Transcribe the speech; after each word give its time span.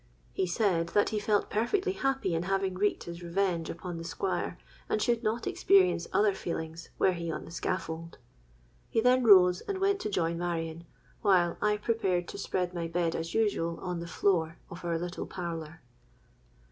He 0.33 0.47
said 0.47 0.87
that 0.97 1.09
he 1.09 1.19
felt 1.19 1.51
perfectly 1.51 1.91
happy 1.91 2.33
in 2.33 2.41
having 2.41 2.73
wreaked 2.73 3.03
his 3.03 3.19
vengeance 3.19 3.69
upon 3.77 3.97
the 3.99 4.03
Squire, 4.03 4.57
and 4.89 4.99
should 4.99 5.21
not 5.21 5.45
experience 5.45 6.07
other 6.11 6.33
feelings, 6.33 6.89
were 6.97 7.11
he 7.11 7.29
on 7.31 7.45
the 7.45 7.51
scaffold. 7.51 8.17
He 8.89 8.99
then 8.99 9.23
rose 9.23 9.61
and 9.61 9.77
went 9.79 9.99
to 9.99 10.09
join 10.09 10.39
Marion, 10.39 10.85
while 11.21 11.55
I 11.61 11.77
prepared 11.77 12.27
to 12.29 12.39
spread 12.39 12.73
my 12.73 12.87
bed 12.87 13.15
as 13.15 13.35
usual 13.35 13.79
on 13.79 13.99
the 13.99 14.07
floor 14.07 14.57
of 14.71 14.83
our 14.83 14.97
little 14.97 15.27
parlour. 15.27 15.83